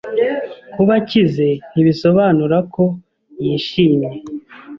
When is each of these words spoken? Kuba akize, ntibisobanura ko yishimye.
Kuba 0.73 0.93
akize, 1.01 1.47
ntibisobanura 1.71 2.57
ko 2.73 2.83
yishimye. 3.43 4.09